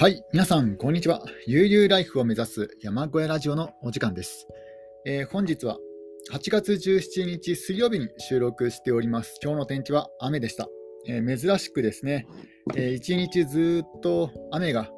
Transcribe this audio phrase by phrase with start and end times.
[0.00, 1.24] はい、皆さん、こんにちは。
[1.48, 4.46] 悠々ライフを目指す山小屋ラジオのお時間です。
[5.04, 5.76] えー本日は
[6.30, 9.40] 8月17日水曜日に収録しております。
[9.42, 10.68] 今日の天気は雨でした。
[11.08, 12.28] えー珍しくですね、
[12.76, 14.88] えー一日ずっと雨が、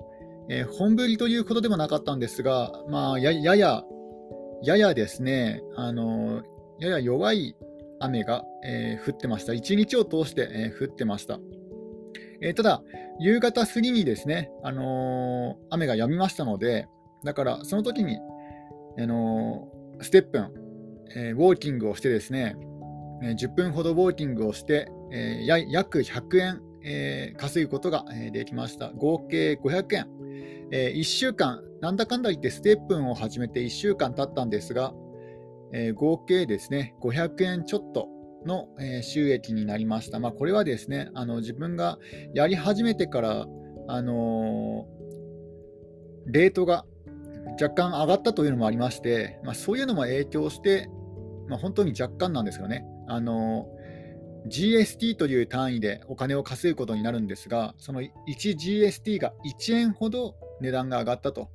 [0.51, 3.83] えー本降りということでもなかったんですが、まあ、ややや、
[4.63, 6.45] ややですね、あのー
[6.79, 7.57] やや弱い
[8.01, 9.55] 雨が、えー降ってました。
[9.55, 11.41] 一日を通して、えー降ってました。
[12.43, 12.83] えーただ、
[13.19, 16.89] 夕方過ぎにですね、あのー雨が止みましたので、
[17.25, 18.19] だからその時に、
[18.99, 20.51] あのーステップン、
[21.15, 22.57] えーウォーキングをしてですね、
[23.23, 28.91] え10分ほどウォーキングをして、え約100円、え稼ぐことができました。
[28.91, 30.07] 合計500円。
[30.73, 34.95] え1週間、なんだかんだ言ってステップンを始めて1週間経ったんですが、
[35.73, 38.09] え合計ですね、500円ちょっと
[38.47, 38.69] の、
[39.03, 40.19] 収益になりました。
[40.21, 41.99] まあ、これはですね、あの自分が
[42.35, 43.47] やり始めてから、
[43.89, 44.87] あの
[46.27, 46.85] レートが
[47.61, 50.89] 若干上がったというのもありまして、まあ、そういうのも影響して、
[51.49, 52.85] まあ、本当に若干なんですよね。
[53.09, 53.67] あの
[54.49, 61.51] GST という単位でお金を稼ぐことになるんですが、その 1GST が1円ほど値段が上がったと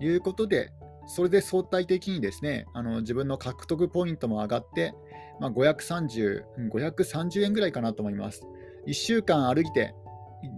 [0.00, 0.70] いうことで、
[1.06, 4.94] それで相対的にですね、あの自分の獲得ポイントも上がって、
[5.40, 8.46] まあ、530, 530円ぐらいかなと思います。
[8.86, 9.94] 1週間歩いて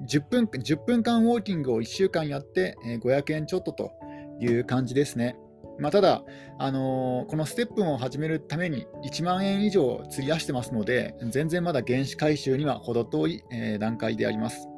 [0.07, 3.93] 10分、10分間ウォーキングを1週間やって、えー500円ちょっとと
[4.41, 5.37] いう感じですね。
[5.79, 6.23] まあ、ただ、
[6.59, 14.69] あのーこのステップンを始めるために1万円以上費やしてますので、全然まだ原資回収には程遠い、えー段階であります。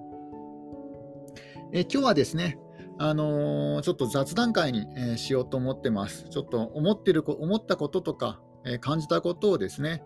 [1.73, 2.59] えー今日はですね、
[2.99, 6.29] あのーちょっと雑談会に、えーしようと思ってます。
[6.29, 10.03] ちょっと思ってるこ思ったこととか、え感じたことをですね、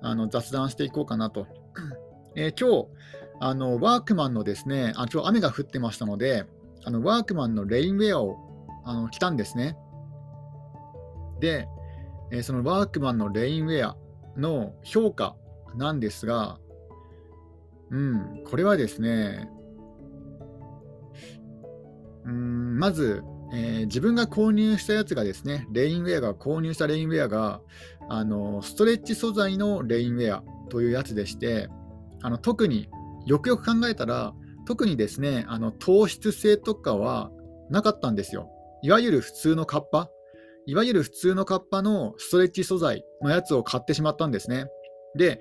[0.00, 1.46] あの雑談していこうかなと。
[2.36, 2.88] えー今日
[3.40, 6.44] あの、ワークマンのですね、あ今日雨が降ってましたので、
[6.84, 8.36] あのワークマンのレインウェアを
[8.84, 9.76] あの着たんですね。
[11.40, 11.68] で、
[12.30, 13.96] えーそのワークマンのレインウェア
[14.36, 15.36] の評価
[15.76, 16.58] なんですが、
[17.90, 19.48] うん、これはですね、
[22.24, 23.22] うんまず、
[23.52, 27.60] えー自分が購入したやつがですね、レインウェアが、購入したレインウェアが、
[28.08, 31.68] あのストレッチ素材のレインウェアというやつでして、
[32.22, 32.88] あの特に
[33.26, 34.34] よくよく考えたら、
[34.66, 37.30] 特にですね、あの糖質性とかは
[37.70, 38.48] なかったんですよ。
[38.82, 40.10] いわゆる普通のカッパ、
[40.66, 44.66] いわゆる普通のカッパのストレッチ素材のやつを買ってしまったんですね。
[45.16, 45.40] で、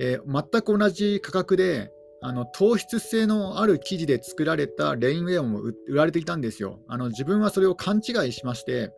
[0.00, 1.90] えー全く同じ価格で、
[2.24, 6.78] あの糖質性のある生地で作られたレインウェアも売られていたんですよ。
[6.86, 8.92] あの自分はそれを勘違いしまして、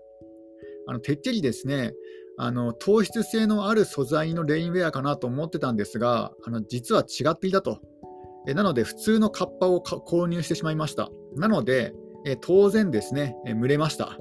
[0.86, 1.94] あのてっきりですね、
[2.37, 7.81] あの糖質性のある素材のレインウェアかなと思ってたんですが、あの実は違っていたと。
[8.47, 11.09] えなので、普通のカッパを購入してしまいました。
[11.37, 11.95] なので、
[12.27, 14.19] え当然ですね、え蒸れました。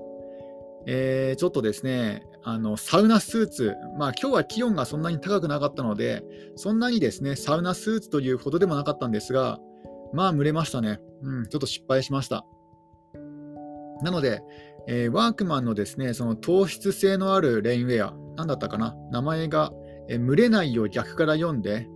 [0.86, 6.24] えーちょっとですね、あのサウナスーツ、まあ今日は気温がそんなに高くなかったので、
[6.56, 9.60] そんなにですね、サウナスーツというほどでもなかったんですが、
[10.14, 11.00] まあ蒸れましたね。
[11.22, 12.46] うん、ちょっと失敗しました。
[14.04, 14.42] なので、
[14.88, 18.96] えーワークマンのですね、その糖質性のあるレインウェア、なんだったかな？
[19.12, 19.72] 名前が、
[20.10, 21.88] えー蒸れないを逆から読んで、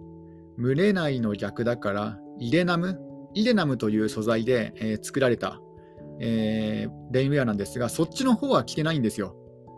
[0.60, 3.00] 蒸れないの逆だから、イレナム？
[3.34, 5.60] イレナムという素材で、えー作られた、
[6.20, 9.36] えーレインウェアなんですが、そっちの方は着てないんですよ。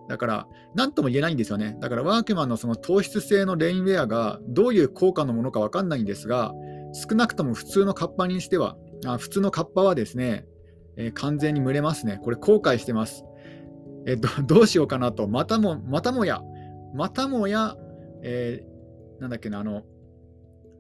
[0.08, 1.78] だから、なんとも言えないんですよね。
[1.80, 6.52] だから、ワークマンのその糖質性のレインウェアがどういう効果のものかわかんないんですが、
[6.94, 10.46] 少なくとも普通のカッパにしては、あ普通のカッパはですね、
[11.00, 12.20] えー完全に蒸れますね。
[12.22, 13.26] これ後悔してます。
[14.06, 16.42] えーど どうしようかなと、またも、またもや、
[16.94, 17.76] またもや、
[18.22, 19.84] えーなんだっけな、あの、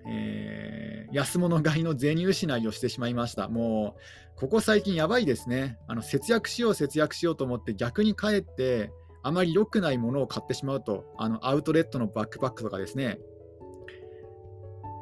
[0.07, 3.47] えー安物買いの銭失いをしてしまいました。
[3.47, 5.79] もう、ここ最近やばいですね。
[5.87, 8.91] あの節約しよう、節約しようと思って、逆にかえって、
[9.23, 13.19] あまり良くないものを買ってしまうと、あのアウトレットのバックパックとかですね、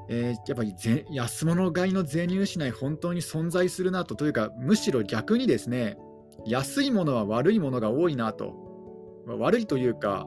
[0.10, 0.74] えーやっぱり
[1.12, 5.98] 安物買いの税入失い、本当に存在するなと、というか、むしろ逆にですね、
[6.46, 8.54] 安いものは悪いものが多いなと、
[9.28, 10.26] 悪いというか、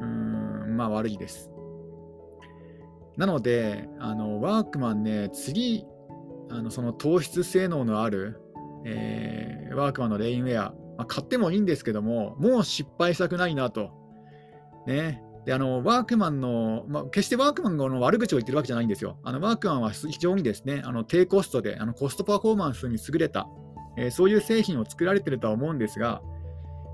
[0.00, 1.50] うーん、まあ悪いです。
[3.16, 5.84] なので、あのワークマンね、次、
[6.50, 8.40] あのその糖質性能のある、
[8.84, 13.90] えーワークマンのレインウェア、まあ、買ってもいいんですけども、もう失敗したくないなと。
[14.86, 19.16] ね、であのワークマンの、まあ、決してワークマンの悪口を言ってるわけじゃないんですよ。
[19.22, 23.48] あのワークマンは非常にですね、あの低コストであのコストパフォーマンスに優れた、
[23.96, 26.20] えーそういう製品を作られてるとは思うんですが、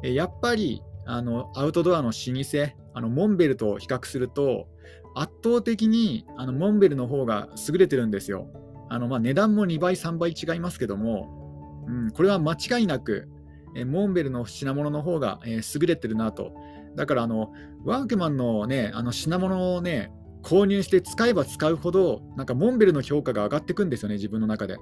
[0.04, 4.68] えーやっぱりあのアウトドアの老舗、あのモンベルと比較すると、
[5.16, 8.46] 圧倒的にあのモンベルの方が優れてるんですよ。
[8.88, 13.28] あのまあ値段も2倍、3倍違いますけども、うん、これは間違いなく、
[13.74, 16.54] えモンベルの品物の方が、え優れてるなと。
[16.96, 17.52] だからあの、
[17.85, 20.12] ワークマンの,、ね、あの品物を、ね、
[20.43, 24.76] 購入して使えば使うほど、なんかモンベルの評価が上がっていくんですよね、自分の中で。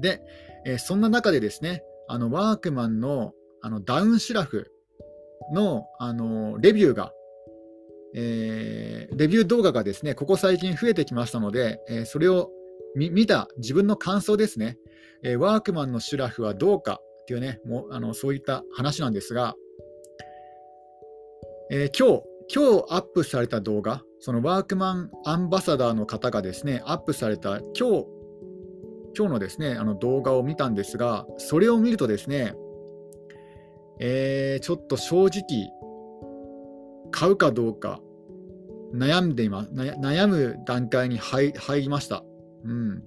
[0.00, 0.22] で、
[0.66, 3.32] えそんな中でですね、あのワークマンの
[3.62, 4.72] あのダウンシュラフ
[5.52, 7.12] のあのレビューが、
[8.14, 12.50] えー、レビュー動画がですね、ここ最近増えてきましたので、えー、それを
[12.96, 14.78] 見た自分の感想ですね、
[15.22, 19.54] え、ワークマンのシュラフはどうかっていうね、もうあのそういった話なんですが、
[21.72, 28.06] えー、今日、今日アップされた動画、そのワークマンアンバサダーの方がですね、アップされた今日、
[29.16, 32.54] 今日のですね、あの動画を見たんですが、それを見るとですね、
[34.00, 35.70] えー、ちょっと正直、
[37.12, 38.00] 買うかどうか
[38.92, 39.70] 悩んでいます。
[39.72, 42.24] 悩む段階に入りました。
[42.64, 43.04] うん。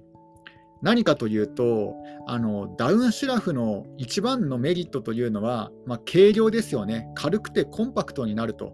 [0.84, 1.96] 何かというと、
[2.28, 7.10] あのダウンシュラフの一番のメリットというのは、まあ、軽量ですよね。
[7.16, 8.74] 軽くてコンパクトになると。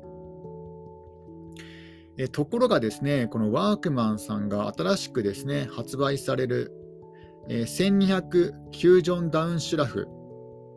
[2.18, 6.74] えところがですね、このワークマンさんが新しくですね、発売される、
[7.48, 10.08] え1200フュージョンダウンシュラフ。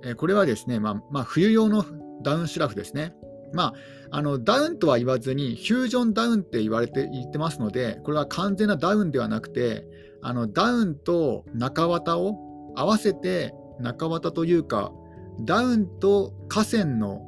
[0.05, 1.85] えこれはですね、まあ、まあ、冬用の
[2.23, 3.15] ダウンシュラフですね。
[3.55, 3.75] ま
[4.11, 9.87] あ、あのダウンとは言わずに、フュージョンダウンって言われて言ってますので、これは完全なダウンではなくて、
[10.23, 14.93] あのダウンと中綿を合わせて、中綿というか、
[15.41, 17.23] ダウンと河川の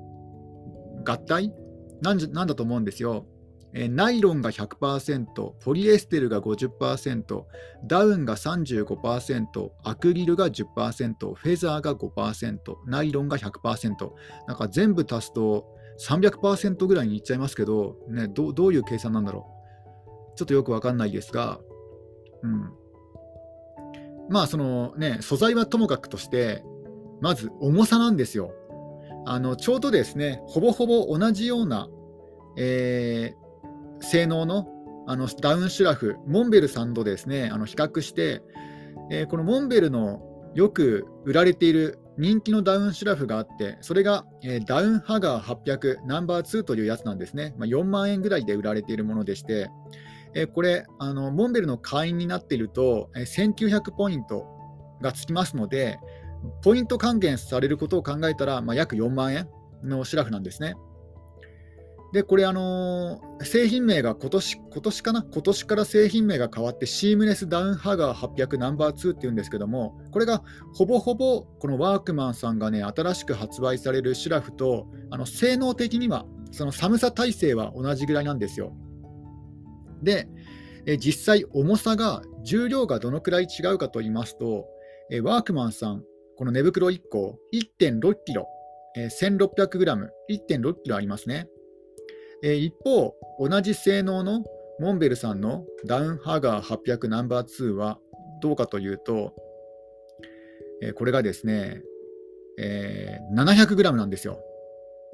[1.04, 1.52] 合体？
[2.02, 3.26] なんなんだと思うんですよ。
[3.76, 5.24] えナイロンが100%、
[5.60, 7.44] ポリエステルが50%、
[7.84, 14.12] ダウンが35%、アクリルが10%、フェザーが5%、ナイロンが100%。
[14.46, 15.66] なんか全部足すと
[16.08, 19.48] 300%ぐらいにいっちゃいますけど、ね、どどういう計算なんだろ
[20.34, 20.36] う？
[20.36, 21.58] ちょっとよくわかんないですが、
[22.42, 22.72] うん。
[24.28, 26.64] まあそのね、素材はともかくとして、
[27.20, 28.52] まず重さなんですよ。
[29.26, 31.88] あのちょうどですね、ほぼほぼ同じような、
[32.56, 34.68] えー、性能の
[35.06, 38.42] あのダウンシュラフ、モンベルさんとですね、あの比較して、
[39.10, 40.22] えー、このモンベルの
[40.54, 47.54] よく売られている人気のダウンシュラフがあって、それが、えー、ダウンハガー800ナンバー2というやつなんですね。
[47.58, 49.68] まあ、4万円ぐらいで売られているものでして、
[50.34, 54.46] えこれあの、モンベルの会員になっていると、え1900ポイント
[55.00, 55.98] がつきますので、
[56.62, 59.48] ポイント還元されることを考えたら、まあ、約4万円
[59.82, 60.74] のシュラフなんですね。
[62.12, 65.22] で、これ、あのー、製品名が今年、今年かな？
[65.24, 78.72] 今年から製品名が変わって、シームレスダウンハガー800ナンバー2っていうんですけども、これがほぼほぼこのワークマンさんがね、新しく発売されるシュラフと、あの性能的には、その寒さ耐性は同じぐらいなんですよ。
[80.02, 80.28] で、
[80.86, 84.66] え実際重さが、重量がどのくらい違うかと言いますと、
[85.10, 86.04] えワークマンさん、
[86.36, 88.46] この寝袋1個、1.6キロ、
[88.96, 91.48] え 1600g、1.6キロありますね。
[92.42, 94.44] え一方、同じ性能の
[94.78, 97.98] モンベルさんのダウンハガー800ナンバー2は
[98.42, 99.34] どうかというと、
[100.82, 101.82] えこれがですね、
[102.58, 104.40] えー、700g なんですよ。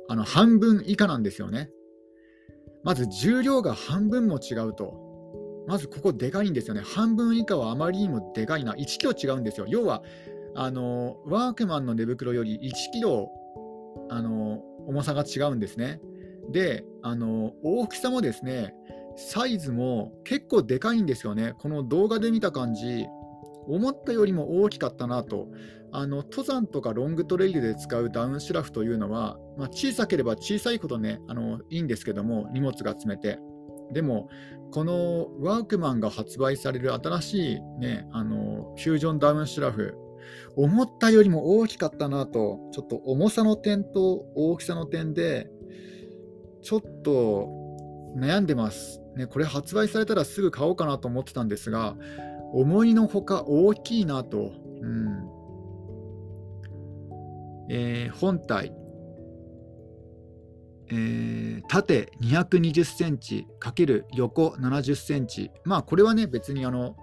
[0.08, 1.70] あの半分以下なんですよね。
[2.82, 5.10] まず重量が半分も違うと。
[5.66, 6.80] まずここでかいんですよね。
[6.80, 8.74] 半分以下はあまりにもでかいな。
[8.74, 9.66] 1キロ違うんですよ。
[9.68, 10.02] 要は、
[10.54, 13.30] あのワークマンの寝袋より1キロ
[14.08, 16.00] あの重さが違うんですね。
[16.50, 18.74] で、あの大きさもですね、
[19.16, 21.54] サイズも結構でかいんですよね。
[21.58, 23.06] この動画で見た感じ、
[23.68, 25.48] 思ったよりも大きかったなと。
[25.92, 33.38] あの登山とかロングトレイルで使うダウンシュラフというのは、まあ、小さければ小さいほどねあのいいんですけども荷物が積めて。
[33.92, 34.28] でも
[34.70, 39.96] このワークマンが発売される新しい、ね、あのフュージョンダウンシュラフ
[40.54, 45.50] 思ったよりも大きかったなとちょっと重さの点と大きさの点で
[46.62, 47.48] ちょっと
[48.16, 51.96] 悩んでます、ね、これ発売されたらすぐ買おうかなと思ってたんですが
[52.52, 55.19] 思いのほか大きいなと、うん。
[57.72, 58.72] えー、本体、
[60.88, 65.52] えー、縦220センチ×横70センチ。
[65.64, 66.96] まあこれはね別にあの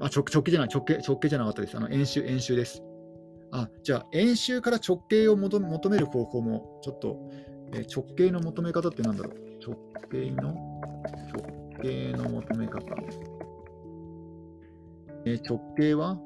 [0.00, 1.76] あ、直直径じゃない、直径、直径じゃなかったです。
[1.76, 2.82] あの、円周、円周です。
[3.50, 7.28] あ、じゃあ、円周から直径を求める方法も、ちょっと、
[7.74, 9.34] え直径の求め方って何だろう
[9.66, 9.76] 直
[10.10, 10.54] 径の、
[11.32, 12.80] 直径の求め方。
[15.24, 16.18] え直径は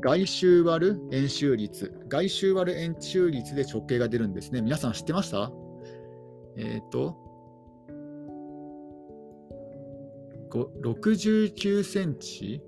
[0.00, 1.92] 外周割る円周率。
[2.08, 4.62] 外周割る円周率で直径が出るんですね。
[4.62, 5.52] 皆さん知ってました？
[6.56, 7.16] えっ、ー、と、
[10.50, 12.62] 69センチ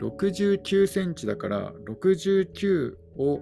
[0.00, 3.40] ？69センチだから69を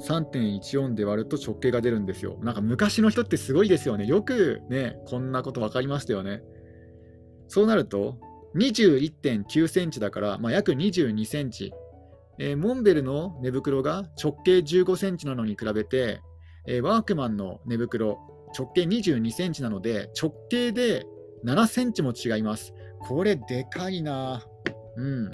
[0.00, 2.38] 3.14で割ると直径が出るんですよ。
[2.42, 4.06] なんか昔の人ってすごいですよね。
[4.06, 6.42] よくね、こんなこと分かりましたよね。
[7.48, 8.18] そうなると、
[8.56, 11.72] 21.9センチだから、まあ、約22センチ。
[12.38, 16.20] えー、モンベルの寝袋が直径15センチなのに比べて、
[16.66, 18.18] えー、ワークマンの寝袋
[18.56, 21.06] 直径22センチなので直径で
[21.44, 22.72] 7センチも違います。
[23.00, 24.42] これでかいな。
[24.96, 25.30] うん。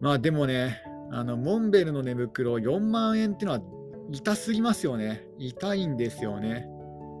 [0.00, 0.82] まあでもね、
[1.12, 3.62] あのモンベルの寝袋4万円っていうのは
[4.10, 5.26] 痛すぎますよね。
[5.38, 6.66] 痛いんですよね。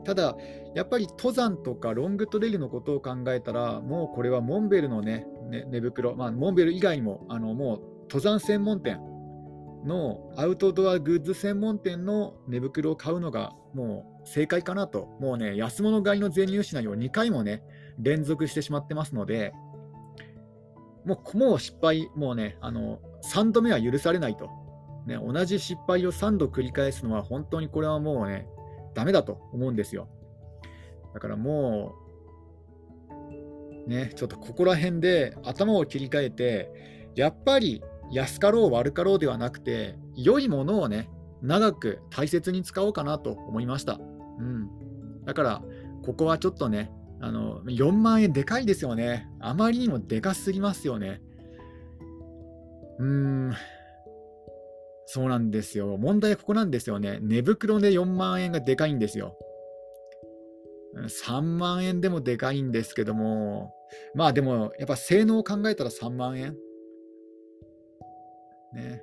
[0.04, 0.36] ただ、
[0.74, 8.98] やっぱり登山とかロングトレイルのことを考えたら、もうこれはモンベルの、ね、ね、寝袋、まあ、モンベル以外にもあのもう登山専門店
[9.84, 17.62] のアウトドアグッズ専門店の寝袋を買うのがもう正解かなと、もうね、安物買いの税入しないを2回もね、
[17.98, 19.52] 連続してしまってますので、
[21.04, 22.98] もうもう失敗、もうね、あの
[23.32, 24.48] 3度目は許されないと。
[25.06, 28.46] ね、同じ失敗を3度繰り返すのは本当にこれはもうね、
[28.94, 30.08] ダメだと思うんですよ。
[31.12, 31.94] だからも
[33.86, 41.10] う、ね、ちょっとここら辺で頭を切り替えて、やっぱり安かろう悪かろうではなくて、良いものをね、
[41.42, 44.00] 長く大切に使おうかなと思いました。
[44.38, 44.68] うん。
[45.24, 45.62] だから、
[46.02, 49.28] ここはちょっとね、あの4万円でかいですよね。
[49.40, 51.22] あまりにもでかすぎますよね。
[52.98, 53.54] うーん、
[55.06, 55.96] そうなんですよ。
[55.98, 57.18] 問題はここなんですよね。
[57.20, 59.36] 寝袋で4万円がでかいんですよ。
[60.96, 63.74] 3万円でもでかいんですけども、
[64.14, 66.56] まあでも、やっぱ性能を考えたら3万円。
[68.74, 69.02] ね。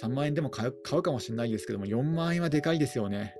[0.00, 3.34] 3万円でも買う買うかもしれないですけども、4万円はでかいですよね。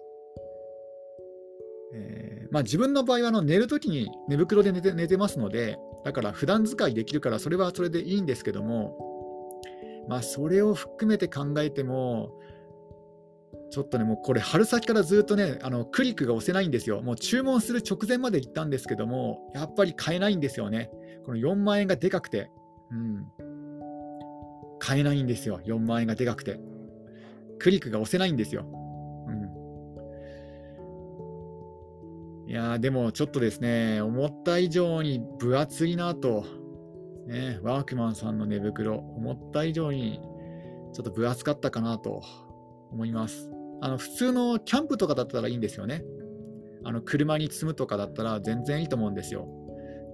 [1.95, 9.12] えー、まあ、自分の場合はあの寝るときに寝袋で寝て寝てますので、だから普段使いできるから、それはそれでいいんですけども、
[10.09, 12.39] まあ、それを含めて考えても、
[13.71, 17.03] ちょっとね、もうこれ、春先からずっとね、あのクリックが押せないんですよ。
[17.03, 20.91] もう注文する直前まで行ったんですけども、やっぱり買えないんですよね。
[21.25, 22.51] この4万円がでかくて、
[22.91, 23.27] うん。
[24.79, 26.61] 買えないんですよ、4万円がでかくて。
[27.59, 28.67] クリックが押せないんですよ。
[32.53, 36.45] いやでもちょっとですね、思った以上に分厚いなと。
[37.27, 40.21] ね、ワークマンさんの寝袋、思った以上に
[40.93, 42.23] ちょっと分厚かったかなと
[42.91, 43.51] 思います。
[43.81, 46.05] あの普通のキャンプとかだったらいいんですよね。
[46.85, 49.49] あの車に積むとかだったら全然いいと思うんですよ。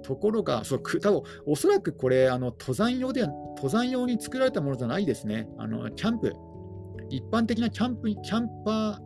[0.03, 5.49] ところが、そう多分おそらくこれあの登山用で、登山用に作られたものじゃないですね。
[5.59, 6.35] あのキャンプ、
[7.11, 9.00] 一般的なキャンプキャンパ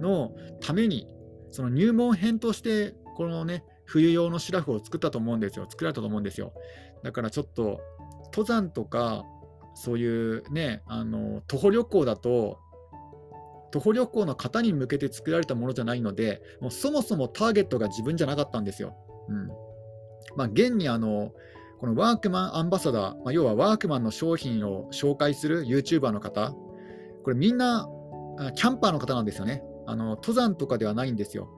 [0.00, 1.06] ーのために、
[1.50, 5.66] その入門編として、このね、冬用のシラフを作ったと思うんですよ。
[5.68, 6.52] 作られたと思うんですよ。
[7.04, 7.80] だからちょっと
[8.32, 9.24] 登山とか
[9.74, 12.58] そういうねあの徒歩旅行だと
[13.70, 18.94] 徒歩旅行の方に向けて作られたものじゃないので、もうそもそもターゲットが自分じゃなかったんですよ。
[19.28, 19.48] うん
[20.36, 21.32] まあ、現にあの
[21.80, 26.54] このワークマンアンバサダー、まあ、要はワークマンの商品を紹介する YouTuber の方、
[27.24, 27.88] これみんな
[28.54, 29.64] キャンパーの方なんですよね。
[29.86, 31.48] あの登山とかではないんですよ。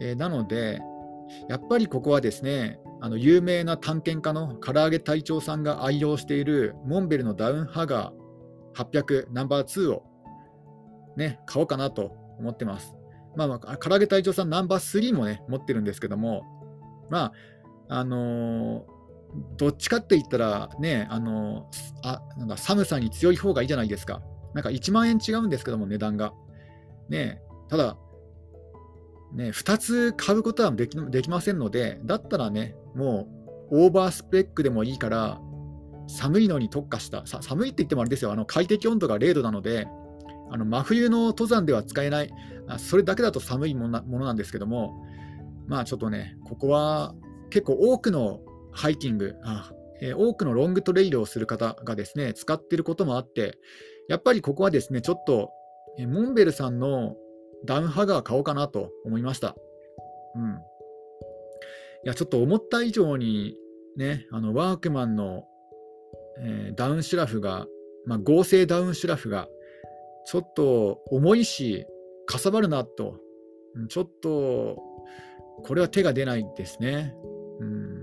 [0.00, 0.80] えー、なので、
[1.48, 10.04] やっぱりここはですね、あの有名な探検家の唐揚げ隊長さんが愛用しているモンベルのダウンハガー800ナンバー2を、
[11.16, 12.94] ね、買おうかなと思ってます。
[13.36, 16.42] まあ、まあ、唐揚げ隊長さんナンバー3もね、持ってるんですけども、
[17.10, 17.32] ま
[17.88, 18.84] あ、あのー、
[19.56, 24.22] どっちかって言ったらね、あのー、あなんか寒さに強い方がいいじゃないですか。
[24.54, 26.32] なんか1万円違うんですけども、値段が。
[27.08, 27.96] ね、ただ、
[29.32, 33.28] ね、2つ買うことはできできませんので、だったらね、も
[33.70, 35.40] うオーバースペックでもいいから、
[36.08, 39.86] 寒いのに特化した、さ寒いって言ってもあれですよ、あの快適温度が0度なので、
[40.50, 42.30] あの真冬の登山では使えない、
[42.78, 45.04] それだけだと寒いものなんですけども、
[45.66, 47.14] まあちょっとね、ここは
[47.50, 48.40] 結構多くの
[48.72, 53.58] ハイキング、あえー、多くのロングトレイルをする方がですね、使ってることもあって、
[54.08, 55.50] やっぱりここはですね、ちょっと、
[55.98, 57.16] えモンベルさんの
[57.64, 59.56] ダウンハガー買おうかなと思いました。
[60.36, 60.58] うん。
[62.04, 63.56] いや、ちょっと思った以上に
[63.96, 65.44] ね、あのワークマンの、
[66.40, 67.66] えー、ダウンシュラフが、
[68.06, 69.48] まあ、合成ダウンシュラフが、
[70.24, 71.86] ちょっと重いし、
[72.26, 73.18] かさばるなと、
[73.88, 74.76] ちょっと、
[75.64, 77.14] これは手が出ないですね。
[77.60, 77.98] うん。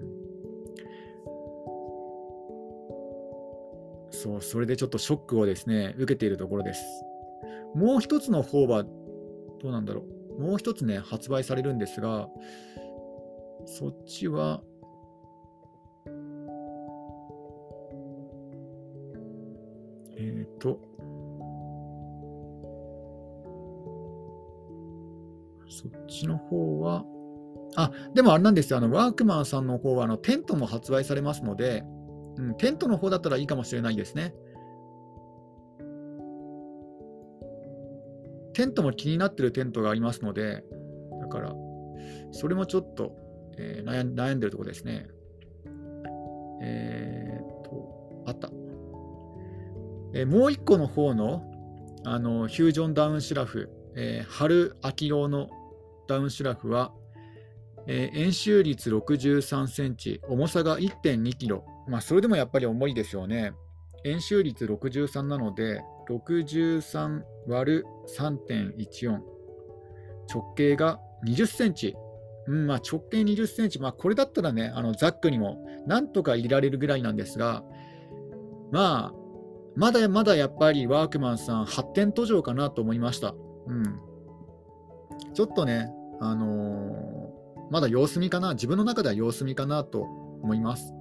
[4.11, 6.83] そう、それでちょっとショックをですね、受けているところです。
[7.75, 8.89] もう一つの方はど
[9.69, 10.05] うなんだろ
[10.37, 10.41] う。
[10.41, 12.27] もう一つね、発売されるんですが、
[13.65, 14.61] そっちは、
[20.17, 20.79] えっ、ー、と、
[25.67, 27.03] そっちの方は、
[27.75, 31.83] あ、でもあれなんですよ、あのワークマンさんの方はあのテントも発売されますので、
[32.37, 34.33] うん、テントの方だったらいいかもしれないですね。
[38.53, 40.63] テントも気になってるテントがありますので、
[41.19, 41.53] だから、
[42.31, 43.13] それもちょっと、
[43.57, 45.07] えー、悩ん悩んでるところですね。
[46.61, 48.49] えー、と、あった。
[50.13, 51.43] えー、もう一個の方の、
[52.05, 55.49] あの、フュージョンダウンシュラフ、えー、春秋用の
[56.07, 56.93] ダウンシュラフは、
[57.87, 61.65] えー、円周率63センチ、重さが1.2キロ。
[61.87, 63.53] まあ、それでもやっぱり重いですよね。
[64.05, 67.85] 円周率63なので、63割る
[68.17, 69.19] 3.14。
[70.31, 71.95] 直径が20センチ。
[72.47, 73.79] うんまあ、直径20センチ。
[73.79, 77.63] まあ、これだったらね、あのザックにもなんとか入れられるぐらいなんですが、
[78.71, 79.13] まあ、
[79.75, 83.35] まだまだやっぱりワークマンさん発展途上かなと思いました。
[83.67, 83.99] うん。
[85.33, 90.93] ちょっとね、あのー、まだ様子見かな、自分の中では様子見かなと思います。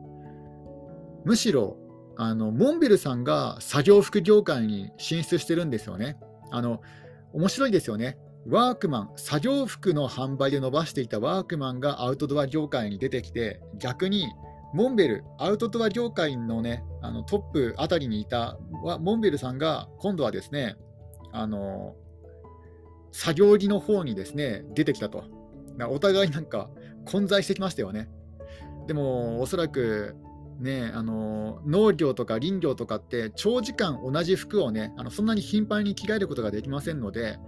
[1.24, 1.76] むしろ、
[2.16, 6.16] あのモンベルさんが作業服業界に進出してるんですよね。
[6.50, 6.80] あの
[7.32, 8.18] 面白いですよね。
[8.46, 14.26] ワークマン、作業服の販売で伸ばしていたワークマンがアウトドア業界に出てきて、逆に
[14.74, 18.58] モンベル、アウトドア業界の,、ね、あのトップあたりにいた
[19.00, 20.76] モンベルさんが今度はですね、
[21.32, 21.96] あの
[23.12, 25.24] 作業着の方にですね出てきたと。
[25.88, 26.70] お互いなんか
[27.04, 28.08] 混在してきましたよね。
[28.86, 30.14] でも、おそらく
[30.60, 37.38] ね、あの農業とか林業とかって長時間同じ服をねあのそんなに頻繁に着替えることができませんので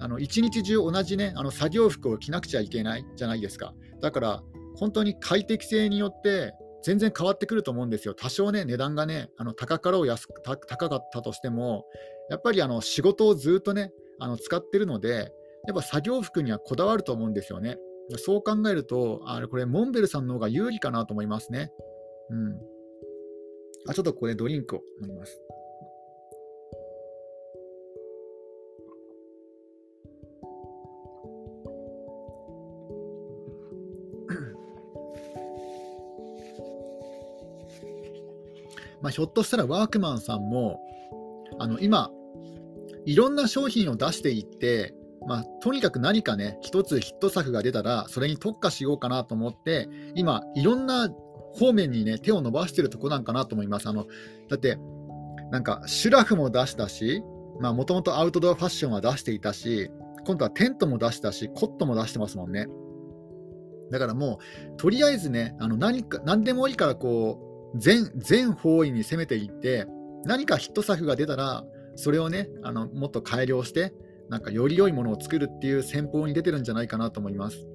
[0.00, 4.42] あの一日中同じねあの作業服を着なくちゃいけないじゃないですかだから
[4.76, 11.84] 本当に快適性によって全然変わってくると思うんですよ多少ね値段がねあの高かろう安く高かったとしても
[12.30, 15.32] やっぱりあの仕事をずっとねあの使ってるので
[15.66, 17.76] やっぱ作業服にはこだわると思うんですよね
[18.16, 21.70] そう考えるとあれこれモンベルさんの方が有利かなと思いますね
[22.30, 22.60] うん。
[23.88, 25.40] あ、ちょっとここでドリンクを飲みます。
[39.02, 40.80] まあ、ひょっとしたらワークマンさんも
[41.58, 42.10] あの今
[43.06, 44.94] いろんな商品を出していって、
[45.26, 51.08] まあ、とにかく何かね一つヒット作が出たらそれに特化しようかなと思って今いろんな
[51.52, 53.88] 方面にね、手を伸ばしてるとこなんかなと思います。
[53.88, 54.06] あの、
[54.48, 54.78] だって、
[55.50, 57.22] なんか、シュラフも出したし、
[57.60, 59.90] もともとアウトドアファッションは出していたし、
[60.26, 62.66] 今度はテントも出したし、コットも出してますもんね。
[63.90, 64.38] だからも
[64.74, 69.86] う、とりあえずね、あの何か、何でもいいからこう、全、全方位に攻めていって、
[70.24, 71.64] 何かヒット作が出たら、
[71.96, 73.92] それをね、あのもっと改良して、
[74.28, 77.66] なんかより良いものを作るっていう戦法に出てるんじゃないかなと思います。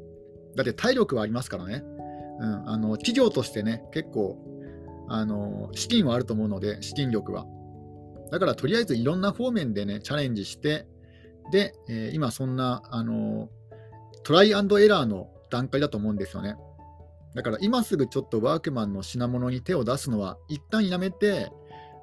[0.56, 1.84] だって体力はありますからね。
[2.40, 4.38] うん、あの企業としてね、結構
[5.08, 7.46] あの資金はあると思うので、資金力は。
[8.32, 10.88] だからとりあえずいろんな方面でね、チャレンジして、
[11.52, 13.50] で、えー、今そんなあの
[14.24, 16.56] トライアンドエラーの段階だと思うんですよね。
[17.36, 21.52] だから今すぐちょっとワークマンの品物に手を出すのは一旦やめて、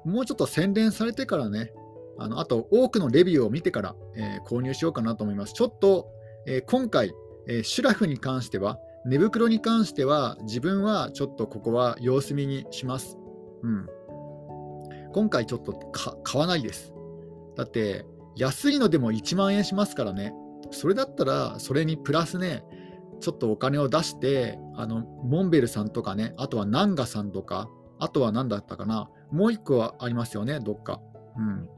[0.05, 1.73] もうちょっと洗練されてからね、
[2.17, 5.53] あのあと多くのレビューを見てから、えー、購入しようかなと思います。
[5.53, 6.07] ちょっと、
[6.45, 7.13] えー、今回、
[7.47, 13.17] えー、シュラフに関しては、寝袋に関しては、自分はちょっとここは様子見にします。
[13.63, 13.87] うん。
[15.13, 15.73] 今回ちょっと
[16.23, 16.93] 買わないです。
[17.55, 20.33] だって、安いのでも1万円しますからね。
[20.71, 22.63] それだったら、それにプラスね、
[23.23, 30.99] ちょっとお金を出して、あのモンベルさんとかね、あとはナンガさんとか、あとは何だったかな、もう1個はありますよね、どっか。
[31.37, 31.69] うん。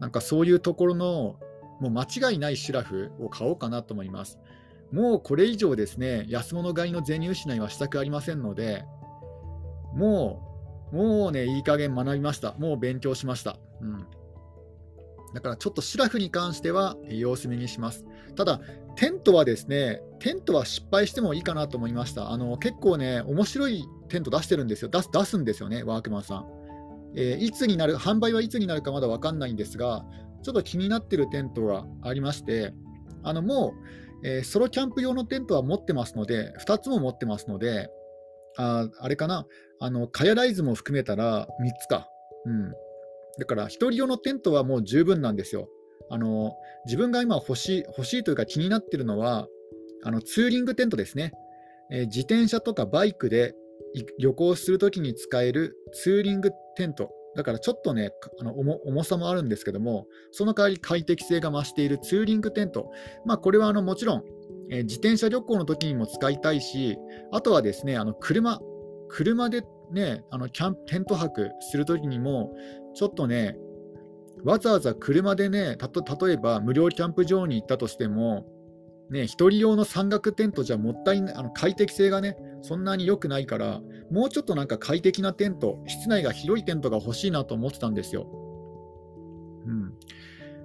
[0.00, 1.36] なんかそういうところの、
[1.78, 4.38] もう間違いないシュラフを買おうかなと思います。
[4.92, 8.86] もうこれ以上ですね、安物買いの銭失いはしたくありませんので、
[9.92, 12.54] もう、もうね、いい加減学びました。
[12.54, 13.58] もう勉強しました。
[13.82, 14.06] うん。
[15.34, 18.06] だからちょっとシュラフに関しては様子見にします。
[18.36, 18.60] ただ、
[18.96, 22.30] テントはですね、テントは失敗してもいいかなと思いました。
[22.30, 24.88] あの結構ね、面白いテント出してるんですよ。
[24.88, 26.46] 出す出すんですよね、ワークマンさん。
[27.16, 30.04] えー、いつになる、販売はいつになるかまだ分かんないんですが、
[30.42, 32.72] ちょっと気になってるテントがありまして、
[33.22, 33.74] あのも
[34.22, 37.88] う、えー、ソロキャンプ用のテントは持ってますので、2つも持ってますので、
[38.56, 39.46] ああれかな、
[39.80, 42.08] あのカヤライズも含めたら3つか。
[42.46, 42.72] うん、
[43.38, 45.68] だから、1人用のテントはもう十分なんですよ。
[46.10, 46.54] あの
[46.86, 49.48] 自分が今欲しい欲しいというか気になってるのは、
[50.04, 51.32] あのツーリングテントですね。
[51.90, 53.54] えー、自転車とかバイクで
[54.18, 57.10] 旅行するときに使えるツーリングテント。
[57.36, 62.90] だからちょっとね、あの重さもあるんですけども、その代わり快適性が増しているツーリングテント。
[63.24, 64.24] まあ、これはあのもちろん、
[64.70, 66.96] えー、自転車旅行の時にも使いたいし、
[67.32, 68.60] あとはですね、あの車、
[69.08, 72.54] 車でね、あのキャンテント泊するときにも、
[72.94, 73.56] ちょっとね、
[74.44, 78.46] わざわざ車でね、例えば無料キャンプ場に行ったとしても、
[79.10, 83.80] ね、1人用の山岳テントじゃもったいない、あの快適性がね、そんなに良くないから、
[84.10, 88.26] もうちょっとなんか快適なテント、室内が広いテントが欲しいなと思ってたんですよ。
[89.66, 89.94] うん、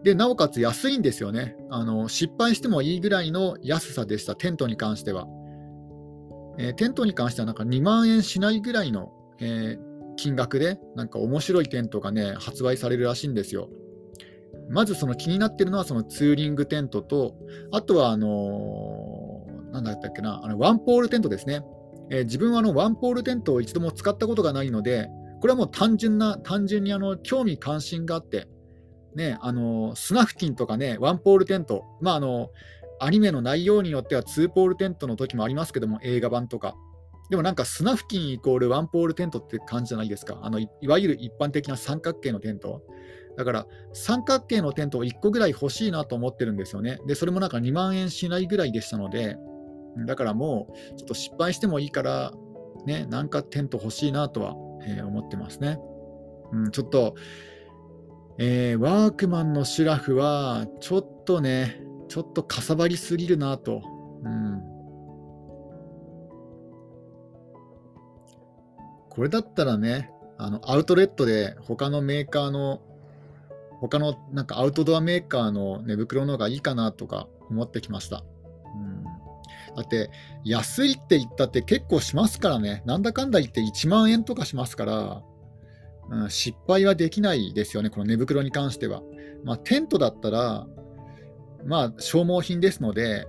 [0.04, 2.08] で、なおかつ安いんですよねあの。
[2.08, 5.28] 失敗してもいいぐらいの安さでした、テントに関しては。
[6.58, 9.89] えー、テントに関してはなんか2万円しないぐらいの、えー、
[10.20, 13.70] 金額で、なんか面白いテントがね、発売されるらしいんですよ。
[14.70, 17.36] まずその気になってるのはそのツーリングテントと、
[17.72, 21.64] あとはあのー、なんだったっけな、あのワンポールテントですね。
[22.12, 28.48] えー、自分はあのワンポールテントを一度も使ったことがないので、これはもう単純な、単純にあの興味関心があって、
[29.16, 32.50] ね、あのスナフキンとかね、ワンポールテント、まああの、
[33.00, 36.76] アニメの内容によってはツーポールテントの時もありますけども、映画版とか。
[37.30, 40.40] でもなんかスナフキンイコールワンポールテントって感じじゃないですか。
[40.42, 42.82] あのいわゆる一般的な三角形のテント。
[43.38, 47.00] だから三角形のテントを1個ぐらい欲しいなと思ってるんですよね。
[47.06, 49.38] で、それもなんか2万円しないぐらいでしたので、
[50.06, 52.34] だからもう、ちょっと失敗してもいいから、
[52.86, 54.56] ね、なんかテント欲しいなとは、
[54.88, 55.80] えー、思ってますね。
[56.52, 57.16] うん、ちょっと、
[58.38, 63.82] えー、ワークマンのシュラフは、ちょっとね、ちょっとかさばりすぎるなと。
[64.24, 64.59] うん。
[69.20, 72.80] これだったらね、あのアウトレットで他のメーカーの、
[73.82, 78.24] 他のなんかアウトドアメーカーの寝袋の方がいいかなとか思ってきました。
[79.76, 80.10] だって、
[80.46, 85.22] 安いって言ったって結構しますからね、なんだかんだ言って1万円とかしますから、
[86.12, 89.02] うん、失敗はできないですよね、この寝袋に関しては。
[89.44, 90.66] まあ、テントだったら、
[91.66, 93.28] まあ、消耗品ですので、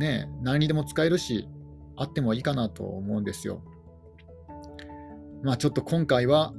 [0.00, 1.48] ね、何にでも使えるし、
[1.94, 3.62] あってもいいかなと思うんですよ。
[5.42, 6.52] まあ、ちょっと今回は、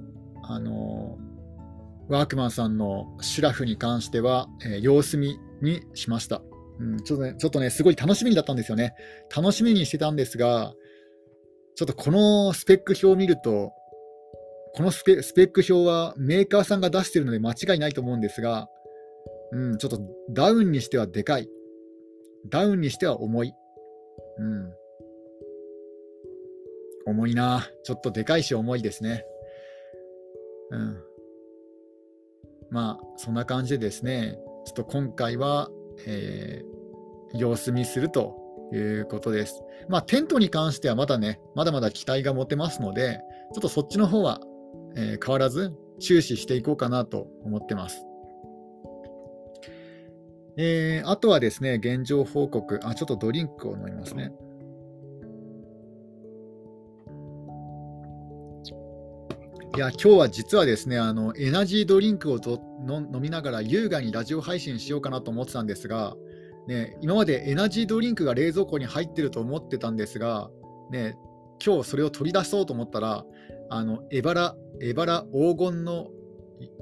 [0.43, 1.17] あの
[2.09, 6.41] ワークマンさんのシュラフに関しては、えー、様子見にしました。
[6.79, 8.93] うん、ちょっとね、ちょっとね、すごい楽しみだったんですよね。
[9.35, 10.73] 楽しみにしてたんですが、
[11.75, 13.71] ちょっとこのスペック表を見ると、
[14.73, 18.67] このスペスペック表はメーカーさんが出してるので間違いないと思うんですが、
[19.51, 21.47] うん、ちょっとダウンにしてはでかい。
[22.49, 23.53] ダウンにしては重い。
[24.37, 24.73] うん。
[27.05, 27.67] 重いな。
[27.83, 29.25] ちょっとでかいし重いですね。
[30.71, 31.03] うん。
[32.69, 35.69] まあ、そんな感じでですね、ちょっと今回は、
[36.05, 38.35] えー、様子見すると
[38.73, 39.61] いうことです。
[39.89, 43.19] まあ、テントに関してはまだね、まだまだ期待が持てますので、
[43.53, 44.39] ちょっとそっちの方は、
[44.95, 48.05] えー、変わらず注視していこうかなと思ってます。
[50.57, 52.79] えー、あとはですね、現状報告。
[52.83, 54.31] あ、ちょっとドリンクを飲みますね。
[59.73, 66.17] いや、今日は実はですね、あのエナジードリンクをとの飲みながら優雅にラジオ配信しようかなと思ってたんですが、
[66.67, 70.49] ね、今までエナジードリンクが冷蔵庫に入ってると思ってたんですが、
[70.91, 71.15] ね、
[71.65, 73.23] 今日それを取り出そうと思ったら、
[73.69, 76.09] あのエバラ、エバラ黄金の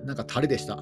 [0.04, 0.80] なんかタレでした。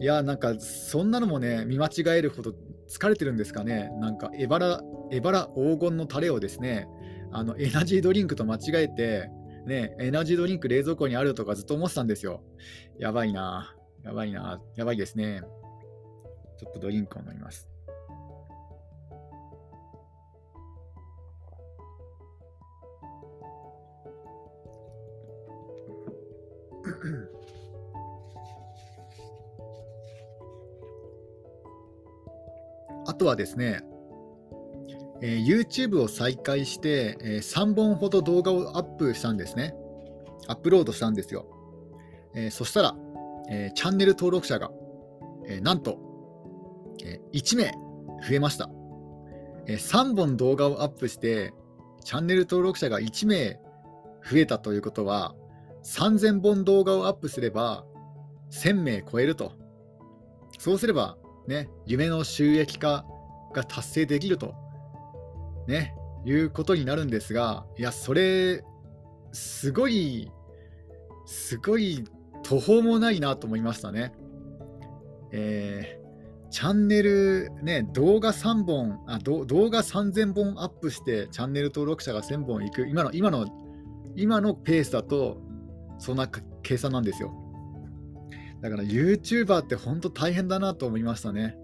[0.00, 2.54] いや、なんかそんなのもね、見間違えるほど
[2.88, 3.90] 疲れてるんですかね。
[4.00, 6.88] なんかエバラ、エバラ黄金のタレをですね、
[7.32, 9.28] あのエナジードリンクと間違えて、
[9.68, 12.42] ね、エナジードリンク冷蔵庫にあるとかずっと思ってたんですよ。
[12.98, 15.42] やばいな、やばいな、やばいですね。
[16.58, 17.68] ちょっとドリンクを飲みます。
[33.06, 33.82] あとはですね、
[35.20, 39.74] えー、YouTube を再開して、えー、3本ほど動画をアップしたんですね。
[40.46, 41.46] アップロードしたんですよ。
[42.34, 42.96] えー、そしたら、
[43.50, 44.70] えチャンネル登録者が、
[45.46, 45.98] えなんと、
[47.02, 47.72] え1名
[48.28, 48.68] 増えました、
[49.66, 51.54] え3本動画をアップして、
[52.04, 53.58] チャンネル登録者が1名
[54.30, 55.34] 増えたということは、
[55.82, 57.84] 3000本動画をアップすれば、
[58.50, 59.52] 1000名超えると。
[60.58, 63.06] そうすれば、ね、夢の収益化
[63.54, 64.54] が達成できると
[65.68, 68.64] ね、いうことになるんですが、いや、それ、
[69.32, 70.30] すごい、
[71.26, 72.04] すごい
[72.42, 74.12] 途方もないなと思いましたね。
[75.30, 83.46] えー、チャンネル、ね、動画3本あ、動画3000本アップして、チャンネル登録者が1000本いく、今の、今の、
[84.16, 85.42] 今のペースだと、
[85.98, 86.28] そんな
[86.62, 87.32] 計算なんですよ。
[88.62, 91.56] だから YouTuber って本当大変だなと思いましたね。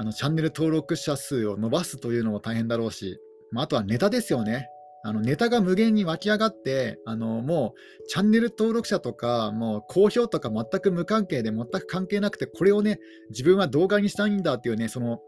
[0.00, 3.18] あのチャンネル登録者数を伸ばすというのも大変だろうし、
[3.50, 4.68] まあ、あとはネタですよね。
[5.02, 15.18] あのネタが無限に湧き上がって、あのもうチャンネル登録者とか、もう好評とか全く無関係で、全く関係なくて、これをね、自分は動画にしたいんだっていうね、その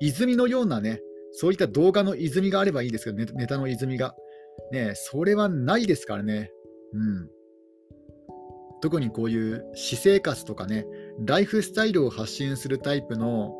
[0.00, 4.14] 泉のようなね、そういった動画の泉があればいいですけど、ネネタの泉が。
[4.72, 6.50] ね、それはないですからね。
[6.94, 7.28] うん。
[8.80, 10.86] 特にこういう私生活とかね、
[11.26, 13.52] ライフスタイルを発信するタイプの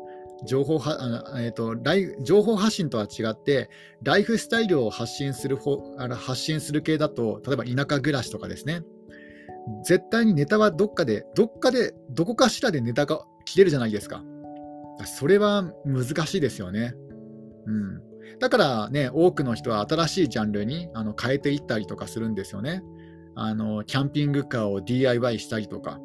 [0.43, 3.69] 情報は、えーと、ライ情報発信とは違って、
[4.03, 5.57] ライフスタイルを発信する
[5.97, 8.81] あの発信する系だと、例えば田舎暮らしとかですね、
[9.83, 14.23] 絶対にネタはどっかで、どっかで、どこかしらでネタが切れるじゃないですか。
[15.05, 16.93] それは難しいですよね。
[17.65, 18.01] うん。
[18.39, 22.83] だからね、多くの人は新しいジャンルにあの変えていったりとかするんですよね。
[23.35, 25.99] あのキャンピングカーを DIY したりとか。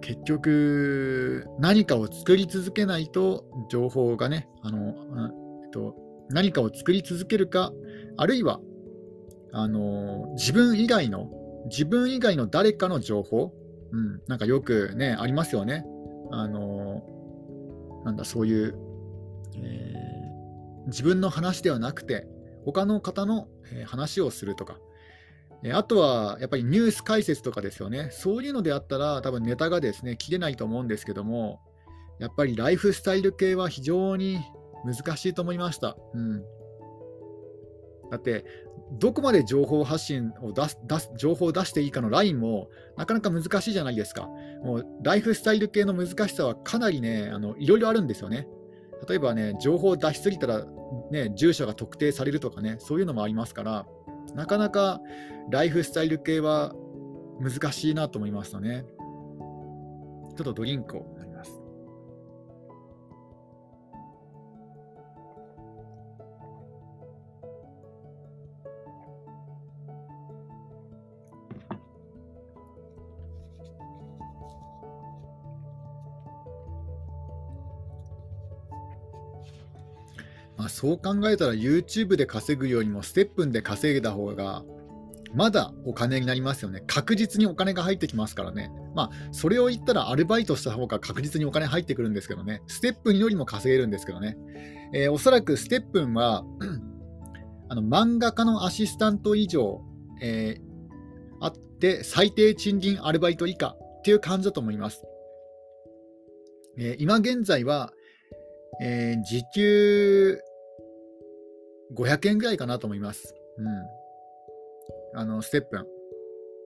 [0.00, 4.94] 結局、何かを作り続けないと、情報がね、あの
[5.64, 5.94] えっと、
[6.28, 7.72] 何かを作り続けるか、
[8.16, 8.60] あるいは
[9.52, 11.30] あの自分以外の、
[11.70, 13.52] 自分以外の誰かの情報、
[13.92, 15.84] うん、なんかよくね、ありますよね。
[16.30, 17.02] あの
[18.04, 18.76] なんだ、そういう、
[19.56, 22.26] えー、自分の話ではなくて、
[22.64, 23.48] 他の方の
[23.86, 24.78] 話をするとか、
[25.72, 28.08] あとはやっぱりニュース解説とかですよね。
[28.12, 31.60] そういうのであったら多分ネタがですね、切れないと思うんですけども、
[32.18, 34.38] やっぱりライフスタイル系は非常に
[34.84, 35.96] 難しいと思いました。
[36.14, 36.42] うん、
[38.10, 38.44] だって、
[38.92, 44.28] どこまで情報発信を出す出す、情報を出していいかのラインもなかなか難しいじゃないですか。
[44.62, 48.46] もうライフスタイル系の難しさはかなりね、あのいろいろあるんですよね。
[49.08, 50.64] 例えばね、情報を出しすぎたら、
[51.10, 53.86] ね、住所が特定されるとかね、そういうのもありますから、
[54.34, 55.00] なかなか
[55.50, 56.74] ライフスタイル系は
[57.40, 58.84] 難しいなと思いましたね。
[60.36, 61.15] ちょっとドリンクを
[80.66, 80.66] ま。
[80.66, 84.64] あ、そう考えたら YouTube で稼ぐよりもステップンで稼いだ方が
[85.34, 86.82] まだお金になりますよね。
[86.86, 88.70] 確実にお金が入ってきますからね。
[88.94, 92.62] まあ、それを言ったらアルバイトした方が確実にお金入ってくるんですけどね。
[92.66, 94.36] ステップンよりも稼げるんですけどね。
[94.94, 96.44] えー、おそらくステップンは
[97.68, 99.82] あの漫画家のアシスタント以上、
[100.22, 100.64] えー、
[101.40, 105.04] あって最低賃金アルバイト以下っていう感じだと思います。
[106.78, 107.92] えー、今現在は、
[108.80, 110.38] え、時給
[111.94, 113.34] 500円ぐらいかなと思います。
[113.58, 113.66] うん
[115.18, 115.86] あのステップン。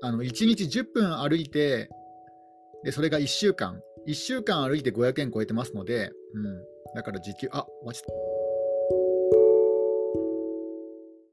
[0.03, 1.89] あの1日10分歩いて、
[2.85, 8.30] でそれが1週間1週間歩いて500円超えてますので、うん、だから時給、あ、終わっちゃった。